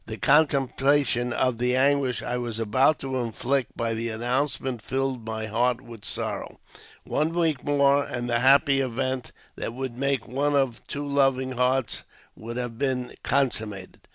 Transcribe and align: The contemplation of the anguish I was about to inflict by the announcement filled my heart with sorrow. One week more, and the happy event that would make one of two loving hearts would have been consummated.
The 0.07 0.17
contemplation 0.17 1.31
of 1.31 1.59
the 1.59 1.75
anguish 1.75 2.23
I 2.23 2.35
was 2.39 2.57
about 2.57 2.97
to 3.01 3.17
inflict 3.17 3.77
by 3.77 3.93
the 3.93 4.09
announcement 4.09 4.81
filled 4.81 5.27
my 5.27 5.45
heart 5.45 5.79
with 5.79 6.05
sorrow. 6.05 6.59
One 7.03 7.31
week 7.33 7.63
more, 7.63 8.03
and 8.03 8.27
the 8.27 8.39
happy 8.39 8.79
event 8.81 9.31
that 9.57 9.73
would 9.75 9.95
make 9.95 10.27
one 10.27 10.55
of 10.55 10.81
two 10.87 11.05
loving 11.07 11.51
hearts 11.51 12.01
would 12.35 12.57
have 12.57 12.79
been 12.79 13.13
consummated. 13.21 13.99